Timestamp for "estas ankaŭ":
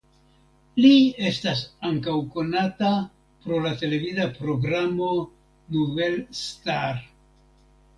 1.31-2.15